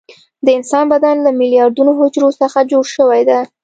د 0.45 0.47
انسان 0.57 0.85
بدن 0.93 1.15
له 1.25 1.31
میلیاردونو 1.39 1.91
حجرو 1.99 2.29
څخه 2.41 2.59
جوړ 2.71 2.85
شوى 2.95 3.21
ده. 3.29 3.39